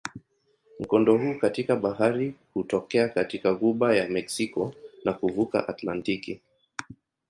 [0.79, 4.73] Mkondo huu katika bahari hutokea katika ghuba ya Meksiko
[5.05, 6.41] na kuvuka Atlantiki.